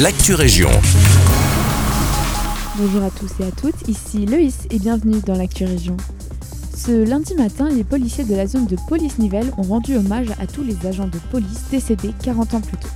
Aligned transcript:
l'actu 0.00 0.34
région. 0.34 0.70
Bonjour 2.76 3.04
à 3.04 3.10
tous 3.10 3.30
et 3.40 3.46
à 3.46 3.50
toutes, 3.52 3.88
ici 3.88 4.26
Loïs 4.26 4.66
et 4.70 4.80
bienvenue 4.80 5.20
dans 5.24 5.36
l'actu 5.36 5.64
région. 5.64 5.96
Ce 6.76 7.08
lundi 7.08 7.34
matin, 7.36 7.68
les 7.68 7.84
policiers 7.84 8.24
de 8.24 8.34
la 8.34 8.48
zone 8.48 8.66
de 8.66 8.76
police 8.88 9.18
Nivelles 9.18 9.52
ont 9.56 9.62
rendu 9.62 9.94
hommage 9.96 10.30
à 10.40 10.48
tous 10.48 10.64
les 10.64 10.84
agents 10.84 11.06
de 11.06 11.18
police 11.30 11.62
décédés 11.70 12.12
40 12.24 12.54
ans 12.54 12.60
plus 12.60 12.76
tôt, 12.76 12.88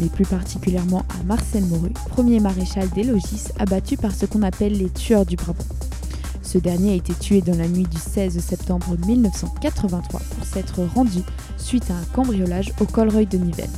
mais 0.00 0.06
plus 0.06 0.24
particulièrement 0.24 1.04
à 1.20 1.22
Marcel 1.26 1.66
Moru, 1.66 1.90
premier 2.08 2.40
maréchal 2.40 2.88
des 2.94 3.04
logis 3.04 3.48
abattu 3.58 3.98
par 3.98 4.14
ce 4.14 4.24
qu'on 4.24 4.42
appelle 4.42 4.72
les 4.72 4.88
tueurs 4.88 5.26
du 5.26 5.36
Brabant. 5.36 5.66
Ce 6.42 6.56
dernier 6.56 6.92
a 6.92 6.96
été 6.96 7.12
tué 7.12 7.42
dans 7.42 7.58
la 7.58 7.68
nuit 7.68 7.86
du 7.86 7.98
16 7.98 8.38
septembre 8.40 8.96
1983 9.06 10.20
pour 10.20 10.46
s'être 10.46 10.82
rendu 10.94 11.20
suite 11.58 11.90
à 11.90 11.94
un 11.94 12.04
cambriolage 12.14 12.72
au 12.80 12.86
Colreuil 12.86 13.26
de 13.26 13.36
Nivelles. 13.36 13.68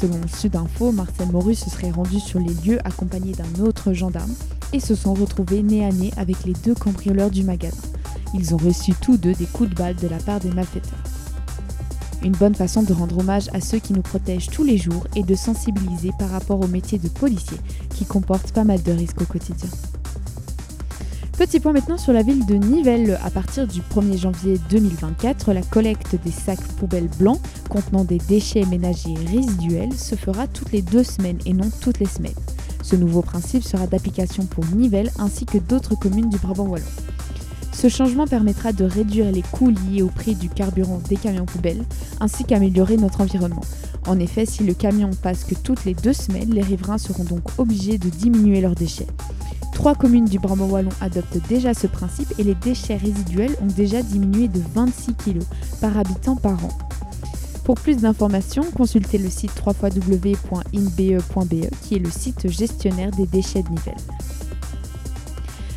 Selon 0.00 0.26
Sud 0.34 0.56
Info, 0.56 0.92
Marcel 0.92 1.30
Moru 1.30 1.54
se 1.54 1.68
serait 1.68 1.90
rendu 1.90 2.20
sur 2.20 2.40
les 2.40 2.54
lieux 2.64 2.78
accompagné 2.86 3.32
d'un 3.32 3.62
autre 3.62 3.92
gendarme 3.92 4.32
et 4.72 4.80
se 4.80 4.94
sont 4.94 5.12
retrouvés 5.12 5.62
nez 5.62 5.84
à 5.84 5.92
nez 5.92 6.10
avec 6.16 6.42
les 6.46 6.54
deux 6.54 6.74
cambrioleurs 6.74 7.30
du 7.30 7.44
magasin. 7.44 7.82
Ils 8.32 8.54
ont 8.54 8.56
reçu 8.56 8.94
tous 9.02 9.18
deux 9.18 9.34
des 9.34 9.44
coups 9.44 9.68
de 9.68 9.74
balle 9.74 9.96
de 9.96 10.08
la 10.08 10.16
part 10.16 10.40
des 10.40 10.52
malfaiteurs. 10.52 11.02
Une 12.22 12.32
bonne 12.32 12.54
façon 12.54 12.82
de 12.82 12.94
rendre 12.94 13.18
hommage 13.18 13.50
à 13.52 13.60
ceux 13.60 13.78
qui 13.78 13.92
nous 13.92 14.00
protègent 14.00 14.48
tous 14.48 14.64
les 14.64 14.78
jours 14.78 15.06
et 15.16 15.22
de 15.22 15.34
sensibiliser 15.34 16.12
par 16.18 16.30
rapport 16.30 16.60
au 16.60 16.66
métier 16.66 16.98
de 16.98 17.08
policier 17.08 17.58
qui 17.90 18.06
comporte 18.06 18.52
pas 18.52 18.64
mal 18.64 18.82
de 18.82 18.92
risques 18.92 19.20
au 19.20 19.26
quotidien. 19.26 19.68
Petit 21.40 21.58
point 21.58 21.72
maintenant 21.72 21.96
sur 21.96 22.12
la 22.12 22.22
ville 22.22 22.44
de 22.44 22.56
Nivelles. 22.56 23.18
À 23.24 23.30
partir 23.30 23.66
du 23.66 23.80
1er 23.80 24.18
janvier 24.18 24.60
2024, 24.68 25.54
la 25.54 25.62
collecte 25.62 26.14
des 26.22 26.30
sacs 26.30 26.62
poubelles 26.76 27.08
blancs 27.18 27.40
contenant 27.70 28.04
des 28.04 28.18
déchets 28.18 28.66
ménagers 28.66 29.14
résiduels 29.14 29.94
se 29.94 30.16
fera 30.16 30.46
toutes 30.46 30.70
les 30.72 30.82
deux 30.82 31.02
semaines 31.02 31.38
et 31.46 31.54
non 31.54 31.70
toutes 31.80 31.98
les 31.98 32.04
semaines. 32.04 32.34
Ce 32.82 32.94
nouveau 32.94 33.22
principe 33.22 33.64
sera 33.64 33.86
d'application 33.86 34.44
pour 34.44 34.66
Nivelles 34.66 35.10
ainsi 35.18 35.46
que 35.46 35.56
d'autres 35.56 35.94
communes 35.94 36.28
du 36.28 36.36
Brabant 36.36 36.66
wallon. 36.66 36.84
Ce 37.72 37.88
changement 37.88 38.26
permettra 38.26 38.74
de 38.74 38.84
réduire 38.84 39.32
les 39.32 39.40
coûts 39.40 39.70
liés 39.70 40.02
au 40.02 40.08
prix 40.08 40.34
du 40.34 40.50
carburant 40.50 41.00
des 41.08 41.16
camions 41.16 41.46
poubelles, 41.46 41.86
ainsi 42.20 42.44
qu'améliorer 42.44 42.98
notre 42.98 43.22
environnement. 43.22 43.64
En 44.06 44.18
effet, 44.18 44.44
si 44.44 44.62
le 44.62 44.74
camion 44.74 45.08
passe 45.22 45.44
que 45.44 45.54
toutes 45.54 45.86
les 45.86 45.94
deux 45.94 46.12
semaines, 46.12 46.52
les 46.52 46.60
riverains 46.60 46.98
seront 46.98 47.24
donc 47.24 47.44
obligés 47.56 47.96
de 47.96 48.10
diminuer 48.10 48.60
leurs 48.60 48.74
déchets. 48.74 49.06
Trois 49.80 49.94
communes 49.94 50.26
du 50.26 50.38
Brabant 50.38 50.68
Wallon 50.68 50.90
adoptent 51.00 51.38
déjà 51.48 51.72
ce 51.72 51.86
principe 51.86 52.34
et 52.38 52.44
les 52.44 52.54
déchets 52.54 52.98
résiduels 52.98 53.56
ont 53.62 53.66
déjà 53.66 54.02
diminué 54.02 54.46
de 54.46 54.60
26 54.74 55.14
kg 55.14 55.38
par 55.80 55.96
habitant 55.96 56.36
par 56.36 56.62
an. 56.62 56.68
Pour 57.64 57.76
plus 57.76 57.96
d'informations, 57.96 58.64
consultez 58.76 59.16
le 59.16 59.30
site 59.30 59.52
www.inbe.be 59.64 61.14
e, 61.14 61.70
qui 61.80 61.94
est 61.94 61.98
le 61.98 62.10
site 62.10 62.50
gestionnaire 62.50 63.10
des 63.12 63.24
déchets 63.24 63.62
de 63.62 63.70
Nivelles. 63.70 63.94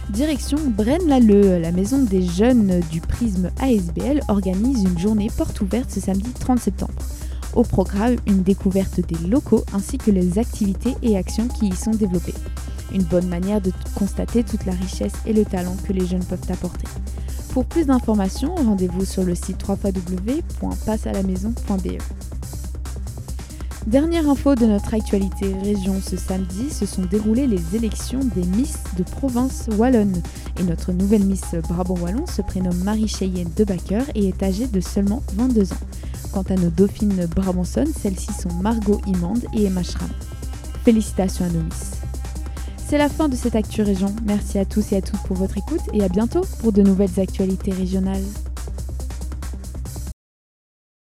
Direction 0.09 0.57
Braine-l'Alleud, 0.67 1.61
la 1.61 1.71
maison 1.71 1.99
des 1.99 2.23
jeunes 2.23 2.81
du 2.91 2.99
Prisme 2.99 3.51
ASBL 3.61 4.19
organise 4.27 4.83
une 4.83 4.99
journée 4.99 5.29
porte 5.37 5.61
ouverte 5.61 5.89
ce 5.89 6.01
samedi 6.01 6.29
30 6.41 6.59
septembre. 6.59 6.91
Au 7.55 7.63
programme, 7.63 8.15
une 8.25 8.41
découverte 8.41 8.99
des 8.99 9.27
locaux 9.27 9.63
ainsi 9.73 9.99
que 9.99 10.09
les 10.09 10.39
activités 10.39 10.95
et 11.03 11.17
actions 11.17 11.47
qui 11.47 11.67
y 11.67 11.75
sont 11.75 11.91
développées. 11.91 12.33
Une 12.91 13.03
bonne 13.03 13.27
manière 13.27 13.61
de 13.61 13.71
constater 13.95 14.43
toute 14.43 14.65
la 14.65 14.73
richesse 14.73 15.13
et 15.25 15.33
le 15.33 15.45
talent 15.45 15.75
que 15.87 15.93
les 15.93 16.05
jeunes 16.05 16.25
peuvent 16.25 16.49
apporter. 16.49 16.87
Pour 17.53 17.65
plus 17.65 17.85
d'informations, 17.85 18.53
rendez-vous 18.55 19.05
sur 19.05 19.23
le 19.23 19.35
site 19.35 19.63
www.passealamaison.be. 19.67 22.01
Dernière 23.85 24.29
info 24.29 24.55
de 24.55 24.65
notre 24.65 24.93
actualité 24.93 25.53
région 25.61 25.99
ce 26.01 26.15
samedi, 26.15 26.69
se 26.71 26.85
sont 26.85 27.01
déroulées 27.03 27.47
les 27.47 27.75
élections 27.75 28.21
des 28.33 28.45
Miss 28.57 28.77
de 28.97 29.03
province 29.03 29.67
wallonne. 29.77 30.21
Et 30.57 30.63
notre 30.63 30.93
nouvelle 30.93 31.25
Miss 31.25 31.43
Brabant 31.67 31.97
Wallon 31.99 32.25
se 32.25 32.41
prénomme 32.41 32.81
Marie 32.83 33.09
Cheyenne 33.09 33.51
de 33.57 33.65
Backer 33.65 34.03
et 34.15 34.29
est 34.29 34.41
âgée 34.41 34.67
de 34.67 34.79
seulement 34.79 35.21
22 35.33 35.73
ans. 35.73 35.77
Quant 36.33 36.41
à 36.49 36.55
nos 36.55 36.71
dauphines 36.71 37.27
brabançonnes, 37.27 37.93
celles-ci 37.93 38.33
sont 38.33 38.51
Margot 38.61 38.99
Imande 39.05 39.45
et 39.53 39.65
Emma 39.65 39.83
Schramm. 39.83 40.09
Félicitations 40.83 41.45
à 41.45 41.49
nos 41.49 41.61
Miss. 41.61 41.91
C'est 42.77 42.97
la 42.97 43.07
fin 43.07 43.29
de 43.29 43.35
cette 43.35 43.55
Actu 43.55 43.83
Région. 43.83 44.15
Merci 44.25 44.57
à 44.57 44.65
tous 44.65 44.93
et 44.93 44.97
à 44.97 45.01
toutes 45.01 45.21
pour 45.21 45.37
votre 45.37 45.59
écoute 45.59 45.81
et 45.93 46.03
à 46.03 46.09
bientôt 46.09 46.41
pour 46.59 46.71
de 46.73 46.81
nouvelles 46.81 47.19
actualités 47.19 47.71
régionales. 47.71 48.23